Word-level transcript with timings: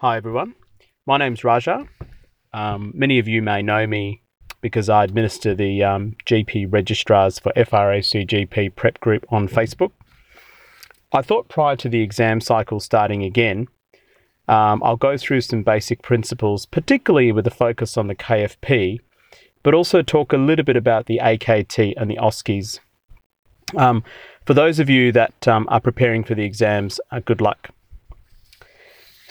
Hi, 0.00 0.18
everyone. 0.18 0.54
My 1.06 1.16
name's 1.16 1.42
Raja. 1.42 1.88
Um, 2.52 2.92
many 2.94 3.18
of 3.18 3.26
you 3.26 3.40
may 3.40 3.62
know 3.62 3.86
me 3.86 4.20
because 4.60 4.90
I 4.90 5.04
administer 5.04 5.54
the 5.54 5.82
um, 5.84 6.16
GP 6.26 6.70
registrars 6.70 7.38
for 7.38 7.50
FRACGP 7.56 8.76
Prep 8.76 9.00
Group 9.00 9.24
on 9.30 9.48
Facebook. 9.48 9.92
I 11.14 11.22
thought 11.22 11.48
prior 11.48 11.76
to 11.76 11.88
the 11.88 12.02
exam 12.02 12.42
cycle 12.42 12.78
starting 12.78 13.22
again, 13.22 13.68
um, 14.48 14.82
I'll 14.84 14.98
go 14.98 15.16
through 15.16 15.40
some 15.40 15.62
basic 15.62 16.02
principles, 16.02 16.66
particularly 16.66 17.32
with 17.32 17.46
a 17.46 17.50
focus 17.50 17.96
on 17.96 18.06
the 18.06 18.14
KFP, 18.14 18.98
but 19.62 19.72
also 19.72 20.02
talk 20.02 20.34
a 20.34 20.36
little 20.36 20.66
bit 20.66 20.76
about 20.76 21.06
the 21.06 21.20
AKT 21.22 21.94
and 21.96 22.10
the 22.10 22.16
OSCEs. 22.16 22.80
Um, 23.74 24.04
for 24.44 24.52
those 24.52 24.78
of 24.78 24.90
you 24.90 25.10
that 25.12 25.48
um, 25.48 25.66
are 25.70 25.80
preparing 25.80 26.22
for 26.22 26.34
the 26.34 26.44
exams, 26.44 27.00
uh, 27.10 27.20
good 27.20 27.40
luck. 27.40 27.70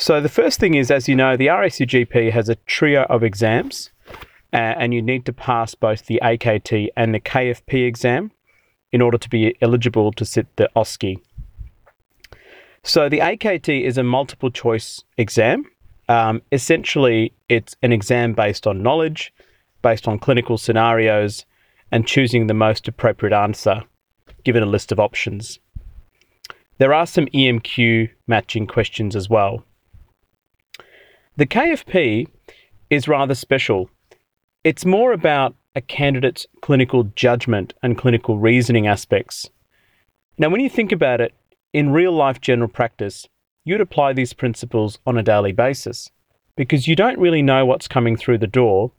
So, 0.05 0.21
the 0.21 0.29
first 0.29 0.59
thing 0.59 0.75
is, 0.75 0.91
as 0.91 1.09
you 1.09 1.15
know, 1.15 1.35
the 1.35 1.47
RACGP 1.47 2.31
has 2.31 2.47
a 2.47 2.57
trio 2.67 3.05
of 3.09 3.23
exams, 3.23 3.89
uh, 4.53 4.57
and 4.57 4.93
you 4.93 5.01
need 5.01 5.25
to 5.25 5.33
pass 5.33 5.73
both 5.73 6.05
the 6.05 6.19
AKT 6.21 6.89
and 6.95 7.11
the 7.11 7.19
KFP 7.19 7.87
exam 7.87 8.31
in 8.91 9.01
order 9.01 9.17
to 9.17 9.27
be 9.27 9.57
eligible 9.63 10.11
to 10.11 10.23
sit 10.23 10.45
the 10.57 10.69
OSCE. 10.75 11.17
So, 12.83 13.09
the 13.09 13.17
AKT 13.17 13.83
is 13.83 13.97
a 13.97 14.03
multiple 14.03 14.51
choice 14.51 15.03
exam. 15.17 15.65
Um, 16.07 16.43
essentially, 16.51 17.33
it's 17.49 17.75
an 17.81 17.91
exam 17.91 18.33
based 18.33 18.67
on 18.67 18.83
knowledge, 18.83 19.33
based 19.81 20.07
on 20.07 20.19
clinical 20.19 20.59
scenarios, 20.59 21.47
and 21.91 22.05
choosing 22.05 22.45
the 22.45 22.53
most 22.53 22.87
appropriate 22.87 23.35
answer 23.35 23.81
given 24.43 24.61
a 24.61 24.67
list 24.67 24.91
of 24.91 24.99
options. 24.99 25.57
There 26.77 26.93
are 26.93 27.07
some 27.07 27.25
EMQ 27.33 28.11
matching 28.27 28.67
questions 28.67 29.15
as 29.15 29.31
well. 29.31 29.65
The 31.37 31.45
KFP 31.45 32.29
is 32.89 33.09
rather 33.09 33.35
special. 33.35 33.89
It's 34.63 34.85
more 34.85 35.11
about 35.11 35.53
a 35.75 35.81
candidate's 35.81 36.47
clinical 36.61 37.03
judgment 37.15 37.73
and 37.83 37.97
clinical 37.97 38.37
reasoning 38.37 38.87
aspects. 38.87 39.49
Now, 40.37 40.47
when 40.47 40.61
you 40.61 40.69
think 40.69 40.93
about 40.93 41.19
it, 41.19 41.33
in 41.73 41.91
real 41.91 42.13
life 42.13 42.39
general 42.39 42.69
practice, 42.69 43.27
you'd 43.65 43.81
apply 43.81 44.13
these 44.13 44.31
principles 44.31 44.99
on 45.05 45.17
a 45.17 45.23
daily 45.23 45.51
basis 45.51 46.09
because 46.55 46.87
you 46.87 46.95
don't 46.95 47.19
really 47.19 47.41
know 47.41 47.65
what's 47.65 47.89
coming 47.89 48.15
through 48.15 48.37
the 48.37 48.47
door 48.47 48.93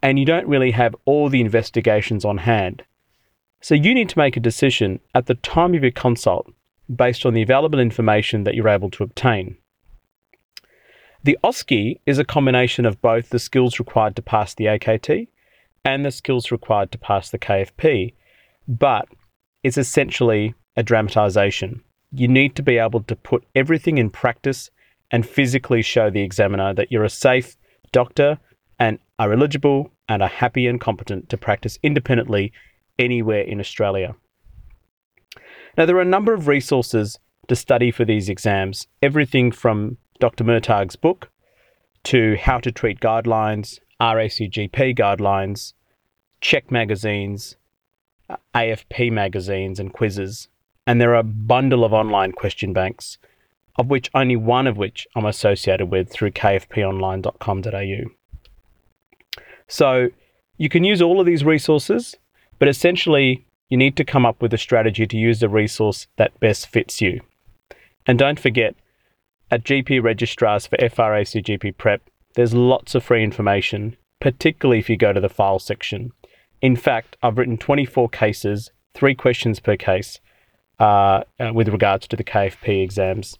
and 0.00 0.16
you 0.16 0.24
don't 0.24 0.46
really 0.46 0.70
have 0.70 0.94
all 1.06 1.28
the 1.28 1.40
investigations 1.40 2.24
on 2.24 2.38
hand. 2.38 2.84
So 3.60 3.74
you 3.74 3.94
need 3.94 4.10
to 4.10 4.18
make 4.18 4.36
a 4.36 4.40
decision 4.40 5.00
at 5.12 5.26
the 5.26 5.34
time 5.34 5.74
of 5.74 5.82
your 5.82 5.90
consult 5.90 6.46
based 6.94 7.26
on 7.26 7.34
the 7.34 7.42
available 7.42 7.80
information 7.80 8.44
that 8.44 8.54
you're 8.54 8.68
able 8.68 8.90
to 8.90 9.02
obtain. 9.02 9.56
The 11.24 11.38
OSCE 11.42 12.00
is 12.04 12.18
a 12.18 12.24
combination 12.24 12.84
of 12.84 13.00
both 13.00 13.30
the 13.30 13.38
skills 13.38 13.78
required 13.78 14.14
to 14.16 14.22
pass 14.22 14.54
the 14.54 14.66
AKT 14.66 15.28
and 15.82 16.04
the 16.04 16.10
skills 16.10 16.52
required 16.52 16.92
to 16.92 16.98
pass 16.98 17.30
the 17.30 17.38
KFP, 17.38 18.12
but 18.68 19.08
it's 19.62 19.78
essentially 19.78 20.54
a 20.76 20.82
dramatisation. 20.82 21.80
You 22.12 22.28
need 22.28 22.54
to 22.56 22.62
be 22.62 22.76
able 22.76 23.02
to 23.04 23.16
put 23.16 23.42
everything 23.54 23.96
in 23.96 24.10
practice 24.10 24.70
and 25.10 25.26
physically 25.26 25.80
show 25.80 26.10
the 26.10 26.20
examiner 26.20 26.74
that 26.74 26.92
you're 26.92 27.04
a 27.04 27.10
safe 27.10 27.56
doctor 27.90 28.38
and 28.78 28.98
are 29.18 29.32
eligible 29.32 29.92
and 30.06 30.22
are 30.22 30.28
happy 30.28 30.66
and 30.66 30.78
competent 30.78 31.30
to 31.30 31.38
practice 31.38 31.78
independently 31.82 32.52
anywhere 32.98 33.40
in 33.40 33.60
Australia. 33.60 34.14
Now, 35.78 35.86
there 35.86 35.96
are 35.96 36.02
a 36.02 36.16
number 36.16 36.34
of 36.34 36.48
resources 36.48 37.18
to 37.48 37.56
study 37.56 37.90
for 37.90 38.04
these 38.04 38.28
exams, 38.28 38.88
everything 39.02 39.50
from 39.50 39.96
Dr. 40.24 40.42
Murtagh's 40.42 40.96
book 40.96 41.28
to 42.02 42.38
how 42.40 42.58
to 42.58 42.72
treat 42.72 42.98
guidelines, 42.98 43.78
RACGP 44.00 44.96
guidelines, 44.96 45.74
CHEK 46.40 46.70
magazines, 46.70 47.56
AFP 48.54 49.12
magazines, 49.12 49.78
and 49.78 49.92
quizzes. 49.92 50.48
And 50.86 50.98
there 50.98 51.10
are 51.10 51.18
a 51.18 51.22
bundle 51.22 51.84
of 51.84 51.92
online 51.92 52.32
question 52.32 52.72
banks, 52.72 53.18
of 53.76 53.88
which 53.88 54.10
only 54.14 54.34
one 54.34 54.66
of 54.66 54.78
which 54.78 55.06
I'm 55.14 55.26
associated 55.26 55.90
with 55.90 56.08
through 56.08 56.30
kfponline.com.au. 56.30 58.10
So 59.68 60.08
you 60.56 60.70
can 60.70 60.84
use 60.84 61.02
all 61.02 61.20
of 61.20 61.26
these 61.26 61.44
resources, 61.44 62.16
but 62.58 62.68
essentially 62.68 63.44
you 63.68 63.76
need 63.76 63.94
to 63.98 64.04
come 64.04 64.24
up 64.24 64.40
with 64.40 64.54
a 64.54 64.58
strategy 64.66 65.06
to 65.06 65.18
use 65.18 65.40
the 65.40 65.50
resource 65.50 66.06
that 66.16 66.40
best 66.40 66.68
fits 66.68 67.02
you. 67.02 67.20
And 68.06 68.18
don't 68.18 68.40
forget, 68.40 68.74
at 69.50 69.64
GP 69.64 70.02
registrars 70.02 70.66
for 70.66 70.76
FRACGP 70.78 71.76
Prep, 71.76 72.02
there's 72.34 72.54
lots 72.54 72.94
of 72.94 73.04
free 73.04 73.22
information, 73.22 73.96
particularly 74.20 74.78
if 74.78 74.88
you 74.88 74.96
go 74.96 75.12
to 75.12 75.20
the 75.20 75.28
file 75.28 75.58
section. 75.58 76.12
In 76.60 76.76
fact, 76.76 77.16
I've 77.22 77.38
written 77.38 77.58
24 77.58 78.08
cases, 78.08 78.70
three 78.94 79.14
questions 79.14 79.60
per 79.60 79.76
case, 79.76 80.18
uh, 80.80 81.22
uh, 81.38 81.52
with 81.52 81.68
regards 81.68 82.08
to 82.08 82.16
the 82.16 82.24
KFP 82.24 82.82
exams. 82.82 83.38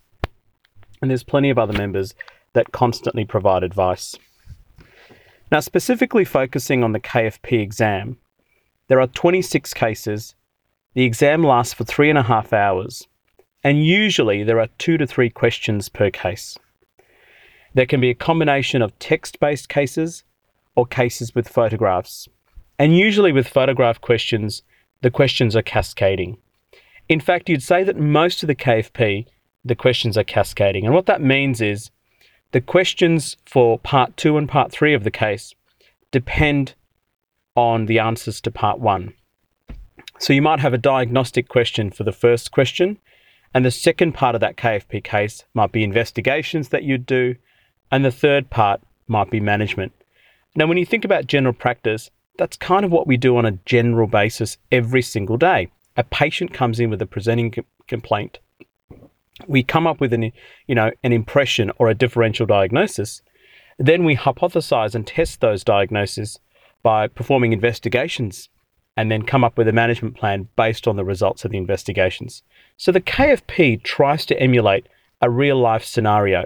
And 1.01 1.11
there's 1.11 1.25
plenty 1.25 1.51
of 1.51 1.59
other 1.59 1.73
members 1.73 2.15
that 2.53 2.73
constantly 2.73 3.25
provide 3.25 3.63
advice. 3.63 4.15
Now, 5.51 5.61
specifically 5.61 6.25
focusing 6.25 6.85
on 6.85 6.93
the 6.93 7.01
KFP 7.01 7.61
exam, 7.61 8.19
there 8.89 9.01
are 9.01 9.07
26 9.07 9.75
cases. 9.75 10.35
The 10.95 11.05
exam 11.05 11.43
lasts 11.43 11.75
for 11.75 11.85
three 11.85 12.11
and 12.11 12.19
a 12.19 12.23
half 12.23 12.53
hours 12.53 13.09
and 13.65 13.85
usually 13.85 14.45
there 14.45 14.61
are 14.61 14.69
two 14.79 14.99
to 14.99 15.07
three 15.07 15.31
questions 15.31 15.89
per 15.89 16.11
case. 16.11 16.59
There 17.73 17.87
can 17.87 18.01
be 18.01 18.11
a 18.11 18.15
combination 18.15 18.83
of 18.83 18.97
text 18.99 19.41
based 19.41 19.69
cases 19.69 20.23
or 20.77 20.87
cases 20.87 21.35
with 21.35 21.49
photographs. 21.49 22.29
And 22.79 22.97
usually 22.97 23.33
with 23.33 23.49
photograph 23.49 24.01
questions, 24.01 24.63
the 25.01 25.11
questions 25.11 25.57
are 25.57 25.63
cascading. 25.63 26.37
In 27.09 27.21
fact, 27.21 27.49
you'd 27.49 27.63
say 27.63 27.83
that 27.85 27.97
most 27.97 28.43
of 28.43 28.47
the 28.47 28.55
KFP, 28.55 29.27
the 29.65 29.75
questions 29.75 30.19
are 30.19 30.25
cascading. 30.25 30.85
And 30.85 30.95
what 30.95 31.07
that 31.07 31.23
means 31.23 31.61
is 31.61 31.91
the 32.53 32.61
questions 32.61 33.37
for 33.47 33.79
part 33.79 34.17
two 34.17 34.37
and 34.37 34.49
part 34.49 34.71
three 34.73 34.95
of 34.95 35.05
the 35.05 35.11
case 35.11 35.55
depend 36.11 36.75
on 37.57 37.87
the 37.87 37.99
answers 37.99 38.41
to 38.43 38.51
part 38.51 38.79
one. 38.79 39.15
So 40.19 40.33
you 40.33 40.43
might 40.43 40.61
have 40.61 40.75
a 40.75 40.79
diagnostic 40.79 41.49
question 41.49 41.91
for 41.91 42.05
the 42.05 42.13
first 42.13 42.53
question, 42.53 42.99
and 43.55 43.65
the 43.65 43.71
second 43.71 44.13
part 44.13 44.35
of 44.35 44.41
that 44.41 44.57
KFP 44.57 45.05
case 45.05 45.45
might 45.55 45.71
be 45.71 45.85
investigations 45.85 46.71
that 46.71 46.83
you'd 46.83 47.07
do. 47.07 47.37
And 47.91 48.05
the 48.05 48.11
third 48.11 48.51
part 48.51 48.81
might 49.07 49.31
be 49.31 49.39
management. 49.39 49.93
Now, 50.57 50.67
when 50.67 50.77
you 50.77 50.85
think 50.85 51.05
about 51.05 51.29
general 51.29 51.55
practice, 51.55 52.11
that's 52.37 52.57
kind 52.57 52.85
of 52.85 52.91
what 52.91 53.07
we 53.07 53.17
do 53.17 53.37
on 53.37 53.47
a 53.47 53.59
general 53.65 54.09
basis 54.09 54.59
every 54.73 55.03
single 55.03 55.37
day. 55.37 55.71
A 55.97 56.03
patient 56.03 56.53
comes 56.53 56.81
in 56.81 56.91
with 56.91 57.01
a 57.01 57.07
presenting 57.07 57.53
com- 57.53 57.65
complaint. 57.87 58.41
We 59.47 59.63
come 59.63 59.87
up 59.87 60.01
with 60.01 60.13
an, 60.13 60.33
you 60.67 60.75
know, 60.75 60.91
an 61.05 61.13
impression 61.13 61.71
or 61.79 61.89
a 61.89 61.95
differential 61.95 62.47
diagnosis. 62.47 63.23
Then 63.79 64.05
we 64.05 64.17
hypothesize 64.17 64.97
and 64.97 65.07
test 65.07 65.41
those 65.41 65.63
diagnoses 65.63 66.41
by 66.83 67.07
performing 67.07 67.53
investigations 67.53 68.49
and 68.97 69.11
then 69.11 69.23
come 69.23 69.45
up 69.45 69.59
with 69.59 69.69
a 69.69 69.73
management 69.73 70.17
plan 70.17 70.49
based 70.57 70.87
on 70.87 70.97
the 70.97 71.05
results 71.05 71.45
of 71.45 71.51
the 71.51 71.59
investigations. 71.59 72.43
So 72.77 72.93
the 72.93 73.01
KFP 73.01 73.83
tries 73.83 74.25
to 74.27 74.41
emulate 74.41 74.87
a 75.21 75.31
real 75.31 75.57
life 75.57 75.85
scenario. 75.85 76.45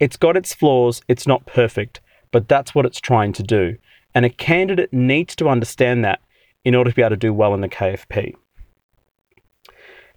It's 0.00 0.16
got 0.16 0.36
its 0.36 0.54
flaws, 0.54 1.02
it's 1.08 1.26
not 1.26 1.46
perfect, 1.46 2.00
but 2.32 2.48
that's 2.48 2.74
what 2.74 2.86
it's 2.86 3.00
trying 3.00 3.32
to 3.34 3.42
do. 3.42 3.76
And 4.14 4.24
a 4.24 4.30
candidate 4.30 4.92
needs 4.92 5.36
to 5.36 5.48
understand 5.48 6.04
that 6.04 6.20
in 6.64 6.74
order 6.74 6.90
to 6.90 6.96
be 6.96 7.02
able 7.02 7.10
to 7.10 7.16
do 7.16 7.32
well 7.32 7.54
in 7.54 7.60
the 7.60 7.68
KFP. 7.68 8.34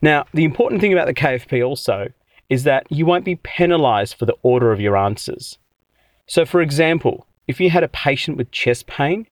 Now, 0.02 0.26
the 0.34 0.46
important 0.46 0.82
thing 0.82 0.94
about 0.94 1.08
the 1.08 1.14
KFP 1.14 1.66
also 1.66 2.10
is 2.50 2.64
that 2.64 2.88
you 2.90 3.06
won't 3.06 3.26
be 3.26 3.36
penalised 3.36 4.16
for 4.16 4.26
the 4.26 4.38
order 4.42 4.72
of 4.72 4.80
your 4.80 4.98
answers. 4.98 5.58
So, 6.26 6.46
for 6.46 6.62
example, 6.62 7.28
if 7.48 7.60
you 7.60 7.70
had 7.70 7.84
a 7.84 7.90
patient 7.90 8.38
with 8.38 8.52
chest 8.52 8.88
pain 8.88 9.28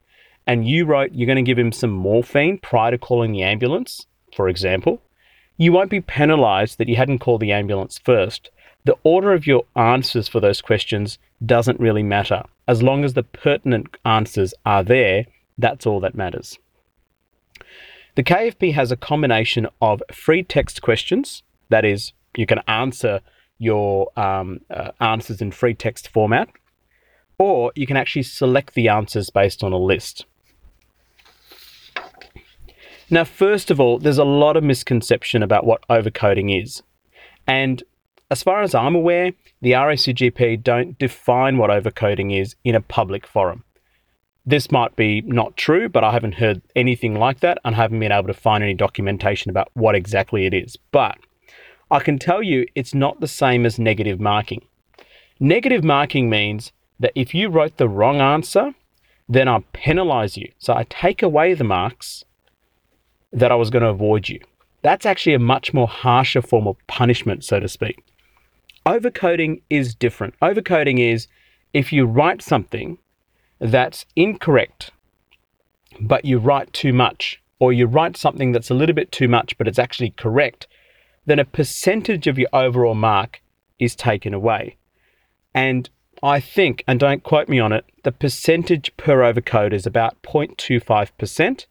and 0.47 0.67
you 0.67 0.85
wrote 0.85 1.11
you're 1.13 1.27
going 1.27 1.35
to 1.35 1.49
give 1.49 1.59
him 1.59 1.71
some 1.71 1.91
morphine 1.91 2.57
prior 2.57 2.91
to 2.91 2.97
calling 2.97 3.33
the 3.33 3.43
ambulance, 3.43 4.07
for 4.35 4.47
example, 4.47 5.01
you 5.57 5.71
won't 5.71 5.89
be 5.89 6.01
penalized 6.01 6.77
that 6.77 6.87
you 6.87 6.95
hadn't 6.95 7.19
called 7.19 7.41
the 7.41 7.51
ambulance 7.51 7.99
first. 7.99 8.49
The 8.85 8.95
order 9.03 9.33
of 9.33 9.45
your 9.45 9.65
answers 9.75 10.27
for 10.27 10.39
those 10.39 10.61
questions 10.61 11.19
doesn't 11.45 11.79
really 11.79 12.03
matter. 12.03 12.43
As 12.67 12.81
long 12.81 13.03
as 13.03 13.13
the 13.13 13.23
pertinent 13.23 13.97
answers 14.05 14.53
are 14.65 14.83
there, 14.83 15.25
that's 15.57 15.85
all 15.85 15.99
that 15.99 16.15
matters. 16.15 16.57
The 18.15 18.23
KFP 18.23 18.73
has 18.73 18.91
a 18.91 18.97
combination 18.97 19.67
of 19.81 20.01
free 20.11 20.43
text 20.43 20.81
questions, 20.81 21.43
that 21.69 21.85
is, 21.85 22.13
you 22.35 22.45
can 22.45 22.59
answer 22.67 23.21
your 23.57 24.09
um, 24.17 24.61
uh, 24.69 24.91
answers 24.99 25.41
in 25.41 25.51
free 25.51 25.73
text 25.73 26.07
format, 26.07 26.49
or 27.37 27.71
you 27.75 27.85
can 27.85 27.97
actually 27.97 28.23
select 28.23 28.73
the 28.73 28.87
answers 28.87 29.29
based 29.29 29.63
on 29.63 29.73
a 29.73 29.77
list. 29.77 30.25
Now, 33.09 33.23
first 33.23 33.71
of 33.71 33.79
all, 33.79 33.99
there's 33.99 34.17
a 34.17 34.25
lot 34.25 34.57
of 34.57 34.63
misconception 34.63 35.41
about 35.41 35.65
what 35.65 35.87
overcoding 35.87 36.61
is. 36.61 36.83
And 37.47 37.81
as 38.29 38.43
far 38.43 38.61
as 38.61 38.75
I'm 38.75 38.95
aware, 38.95 39.31
the 39.61 39.71
RACGP 39.71 40.61
don't 40.61 40.99
define 40.99 41.57
what 41.57 41.69
overcoding 41.69 42.37
is 42.37 42.55
in 42.65 42.75
a 42.75 42.81
public 42.81 43.25
forum. 43.25 43.63
This 44.45 44.71
might 44.71 44.95
be 44.95 45.21
not 45.21 45.55
true, 45.55 45.87
but 45.87 46.03
I 46.03 46.11
haven't 46.11 46.35
heard 46.35 46.61
anything 46.75 47.15
like 47.15 47.39
that 47.39 47.59
and 47.63 47.75
haven't 47.75 47.99
been 47.99 48.11
able 48.11 48.27
to 48.27 48.33
find 48.33 48.63
any 48.63 48.73
documentation 48.73 49.49
about 49.49 49.69
what 49.73 49.95
exactly 49.95 50.45
it 50.45 50.53
is. 50.53 50.77
But 50.91 51.17
I 51.89 51.99
can 51.99 52.19
tell 52.19 52.43
you 52.43 52.65
it's 52.75 52.93
not 52.93 53.21
the 53.21 53.27
same 53.27 53.65
as 53.65 53.79
negative 53.79 54.19
marking. 54.19 54.65
Negative 55.39 55.83
marking 55.83 56.29
means 56.29 56.73
that 56.99 57.13
if 57.15 57.33
you 57.33 57.49
wrote 57.49 57.77
the 57.77 57.87
wrong 57.87 58.19
answer, 58.19 58.73
then 59.29 59.47
I 59.47 59.63
penalize 59.71 60.35
you. 60.35 60.51
So 60.57 60.73
I 60.73 60.85
take 60.89 61.21
away 61.21 61.53
the 61.53 61.63
marks 61.63 62.25
that 63.31 63.51
I 63.51 63.55
was 63.55 63.69
going 63.69 63.83
to 63.83 63.89
avoid 63.89 64.29
you. 64.29 64.39
That's 64.81 65.05
actually 65.05 65.33
a 65.33 65.39
much 65.39 65.73
more 65.73 65.87
harsher 65.87 66.41
form 66.41 66.67
of 66.67 66.77
punishment, 66.87 67.43
so 67.43 67.59
to 67.59 67.67
speak. 67.67 68.03
Overcoding 68.85 69.61
is 69.69 69.93
different. 69.93 70.35
Overcoding 70.41 70.99
is 70.99 71.27
if 71.73 71.91
you 71.91 72.05
write 72.05 72.41
something 72.41 72.97
that's 73.59 74.05
incorrect, 74.15 74.91
but 75.99 76.25
you 76.25 76.37
write 76.37 76.71
too 76.73 76.93
much, 76.93 77.41
or 77.59 77.73
you 77.73 77.85
write 77.85 78.15
something 78.15 78.51
that's 78.51 78.69
a 78.69 78.75
little 78.75 78.95
bit 78.95 79.11
too 79.11 79.27
much, 79.27 79.57
but 79.57 79.67
it's 79.67 79.79
actually 79.79 80.11
correct, 80.11 80.67
then 81.25 81.39
a 81.39 81.45
percentage 81.45 82.27
of 82.27 82.37
your 82.37 82.49
overall 82.53 82.95
mark 82.95 83.41
is 83.79 83.95
taken 83.95 84.33
away. 84.33 84.77
And 85.53 85.89
I 86.23 86.39
think, 86.39 86.83
and 86.87 86.99
don't 86.99 87.23
quote 87.23 87.49
me 87.49 87.59
on 87.59 87.73
it, 87.73 87.85
the 88.03 88.11
percentage 88.11 88.95
per 88.97 89.17
overcode 89.17 89.73
is 89.73 89.85
about 89.85 90.21
0.25%. 90.23 91.65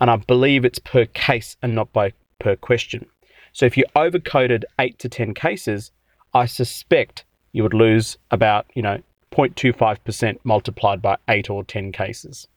And 0.00 0.10
I 0.10 0.16
believe 0.16 0.64
it's 0.64 0.78
per 0.78 1.06
case 1.06 1.56
and 1.62 1.74
not 1.74 1.92
by 1.92 2.12
per 2.38 2.56
question. 2.56 3.06
So 3.52 3.66
if 3.66 3.76
you 3.76 3.84
overcoded 3.96 4.64
eight 4.78 4.98
to 5.00 5.08
10 5.08 5.34
cases, 5.34 5.90
I 6.34 6.46
suspect 6.46 7.24
you 7.52 7.62
would 7.62 7.74
lose 7.74 8.18
about, 8.30 8.66
you 8.74 8.82
know, 8.82 9.02
0.25% 9.32 10.38
multiplied 10.44 11.02
by 11.02 11.16
8 11.28 11.50
or 11.50 11.64
10 11.64 11.92
cases. 11.92 12.48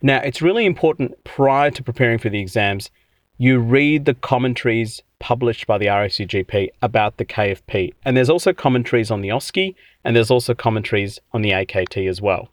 Now, 0.00 0.18
it's 0.18 0.42
really 0.42 0.66
important 0.66 1.22
prior 1.24 1.70
to 1.70 1.82
preparing 1.82 2.18
for 2.18 2.28
the 2.28 2.40
exams, 2.40 2.90
you 3.38 3.58
read 3.58 4.04
the 4.04 4.14
commentaries 4.14 5.02
published 5.18 5.66
by 5.66 5.78
the 5.78 5.86
RACGP 5.86 6.70
about 6.82 7.16
the 7.16 7.24
KFP. 7.24 7.92
And 8.04 8.16
there's 8.16 8.30
also 8.30 8.52
commentaries 8.52 9.10
on 9.10 9.20
the 9.20 9.28
OSCE 9.28 9.74
and 10.04 10.16
there's 10.16 10.30
also 10.30 10.54
commentaries 10.54 11.20
on 11.32 11.42
the 11.42 11.50
AKT 11.50 12.08
as 12.08 12.20
well. 12.20 12.48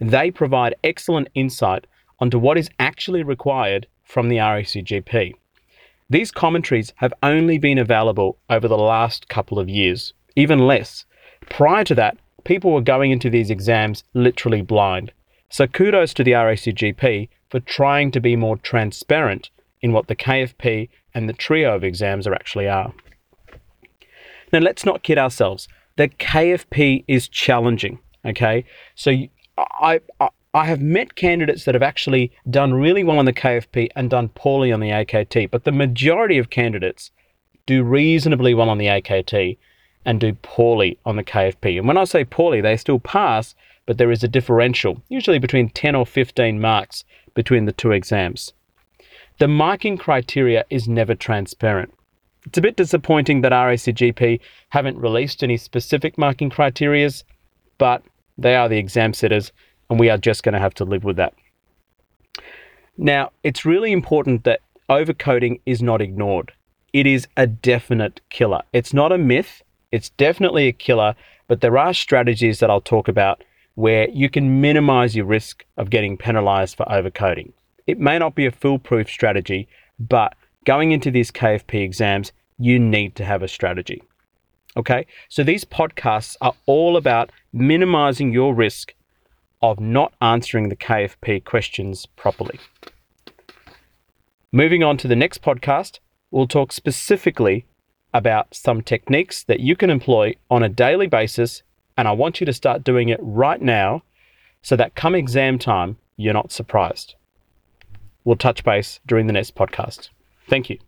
They 0.00 0.30
provide 0.30 0.74
excellent 0.82 1.28
insight 1.34 1.86
onto 2.22 2.38
what 2.38 2.56
is 2.56 2.70
actually 2.78 3.22
required 3.22 3.86
from 4.02 4.30
the 4.30 4.36
RACGP. 4.36 5.34
These 6.08 6.30
commentaries 6.30 6.94
have 6.96 7.12
only 7.22 7.58
been 7.58 7.78
available 7.78 8.38
over 8.48 8.66
the 8.68 8.78
last 8.78 9.28
couple 9.28 9.58
of 9.58 9.68
years, 9.68 10.14
even 10.36 10.58
less, 10.58 11.04
Prior 11.48 11.84
to 11.84 11.94
that, 11.94 12.16
people 12.44 12.72
were 12.72 12.80
going 12.80 13.10
into 13.10 13.30
these 13.30 13.50
exams 13.50 14.04
literally 14.14 14.62
blind. 14.62 15.12
So 15.48 15.66
kudos 15.66 16.14
to 16.14 16.24
the 16.24 16.32
RACGP 16.32 17.28
for 17.50 17.60
trying 17.60 18.10
to 18.12 18.20
be 18.20 18.36
more 18.36 18.56
transparent 18.56 19.50
in 19.80 19.92
what 19.92 20.06
the 20.06 20.16
KFP 20.16 20.88
and 21.14 21.28
the 21.28 21.34
trio 21.34 21.74
of 21.74 21.84
exams 21.84 22.26
are 22.26 22.34
actually 22.34 22.68
are. 22.68 22.94
Now 24.52 24.60
let's 24.60 24.84
not 24.84 25.02
kid 25.02 25.18
ourselves. 25.18 25.68
The 25.96 26.08
KFP 26.08 27.04
is 27.06 27.28
challenging. 27.28 27.98
Okay, 28.24 28.64
so 28.94 29.10
I, 29.58 30.00
I 30.20 30.28
I 30.54 30.66
have 30.66 30.82
met 30.82 31.14
candidates 31.14 31.64
that 31.64 31.74
have 31.74 31.82
actually 31.82 32.30
done 32.50 32.74
really 32.74 33.04
well 33.04 33.18
on 33.18 33.24
the 33.24 33.32
KFP 33.32 33.88
and 33.96 34.10
done 34.10 34.28
poorly 34.28 34.70
on 34.70 34.80
the 34.80 34.90
AKT, 34.90 35.50
but 35.50 35.64
the 35.64 35.72
majority 35.72 36.36
of 36.36 36.50
candidates 36.50 37.10
do 37.64 37.82
reasonably 37.82 38.52
well 38.52 38.68
on 38.68 38.76
the 38.76 38.86
AKT 38.86 39.56
and 40.04 40.20
do 40.20 40.34
poorly 40.42 40.98
on 41.06 41.16
the 41.16 41.24
KFP. 41.24 41.78
And 41.78 41.88
when 41.88 41.96
I 41.96 42.04
say 42.04 42.24
poorly, 42.24 42.60
they 42.60 42.76
still 42.76 42.98
pass, 42.98 43.54
but 43.86 43.96
there 43.96 44.10
is 44.10 44.22
a 44.22 44.28
differential, 44.28 45.02
usually 45.08 45.38
between 45.38 45.70
10 45.70 45.94
or 45.94 46.04
15 46.04 46.60
marks 46.60 47.04
between 47.34 47.64
the 47.64 47.72
two 47.72 47.92
exams. 47.92 48.52
The 49.38 49.48
marking 49.48 49.96
criteria 49.96 50.66
is 50.68 50.86
never 50.86 51.14
transparent. 51.14 51.94
It's 52.44 52.58
a 52.58 52.62
bit 52.62 52.76
disappointing 52.76 53.40
that 53.40 53.52
RACGP 53.52 54.40
haven't 54.68 54.98
released 54.98 55.42
any 55.42 55.56
specific 55.56 56.18
marking 56.18 56.50
criterias, 56.50 57.24
but 57.78 58.02
they 58.36 58.54
are 58.54 58.68
the 58.68 58.78
exam 58.78 59.14
setters, 59.14 59.52
and 59.92 60.00
we 60.00 60.08
are 60.08 60.16
just 60.16 60.42
going 60.42 60.54
to 60.54 60.58
have 60.58 60.72
to 60.72 60.86
live 60.86 61.04
with 61.04 61.16
that. 61.16 61.34
Now, 62.96 63.30
it's 63.42 63.66
really 63.66 63.92
important 63.92 64.44
that 64.44 64.60
overcoding 64.88 65.60
is 65.66 65.82
not 65.82 66.00
ignored. 66.00 66.52
It 66.94 67.06
is 67.06 67.28
a 67.36 67.46
definite 67.46 68.22
killer. 68.30 68.62
It's 68.72 68.94
not 68.94 69.12
a 69.12 69.18
myth, 69.18 69.62
it's 69.90 70.08
definitely 70.08 70.66
a 70.66 70.72
killer, 70.72 71.14
but 71.46 71.60
there 71.60 71.76
are 71.76 71.92
strategies 71.92 72.58
that 72.60 72.70
I'll 72.70 72.80
talk 72.80 73.06
about 73.06 73.44
where 73.74 74.08
you 74.08 74.30
can 74.30 74.62
minimize 74.62 75.14
your 75.14 75.26
risk 75.26 75.66
of 75.76 75.90
getting 75.90 76.16
penalized 76.16 76.78
for 76.78 76.86
overcoding. 76.86 77.52
It 77.86 78.00
may 78.00 78.18
not 78.18 78.34
be 78.34 78.46
a 78.46 78.50
foolproof 78.50 79.10
strategy, 79.10 79.68
but 79.98 80.34
going 80.64 80.92
into 80.92 81.10
these 81.10 81.30
KFP 81.30 81.82
exams, 81.82 82.32
you 82.58 82.78
need 82.78 83.14
to 83.16 83.26
have 83.26 83.42
a 83.42 83.48
strategy. 83.48 84.02
Okay, 84.74 85.06
so 85.28 85.44
these 85.44 85.66
podcasts 85.66 86.34
are 86.40 86.54
all 86.64 86.96
about 86.96 87.30
minimizing 87.52 88.32
your 88.32 88.54
risk 88.54 88.94
of 89.62 89.80
not 89.80 90.12
answering 90.20 90.68
the 90.68 90.76
KFP 90.76 91.44
questions 91.44 92.06
properly. 92.06 92.58
Moving 94.50 94.82
on 94.82 94.96
to 94.98 95.08
the 95.08 95.16
next 95.16 95.40
podcast, 95.40 96.00
we'll 96.30 96.48
talk 96.48 96.72
specifically 96.72 97.64
about 98.12 98.54
some 98.54 98.82
techniques 98.82 99.42
that 99.44 99.60
you 99.60 99.76
can 99.76 99.88
employ 99.88 100.34
on 100.50 100.62
a 100.62 100.68
daily 100.68 101.06
basis. 101.06 101.62
And 101.96 102.06
I 102.06 102.12
want 102.12 102.40
you 102.40 102.46
to 102.46 102.52
start 102.52 102.84
doing 102.84 103.08
it 103.08 103.20
right 103.22 103.60
now 103.60 104.02
so 104.62 104.76
that 104.76 104.94
come 104.94 105.14
exam 105.14 105.58
time, 105.58 105.98
you're 106.16 106.34
not 106.34 106.52
surprised. 106.52 107.14
We'll 108.24 108.36
touch 108.36 108.64
base 108.64 109.00
during 109.06 109.26
the 109.26 109.32
next 109.32 109.54
podcast. 109.54 110.10
Thank 110.48 110.70
you. 110.70 110.78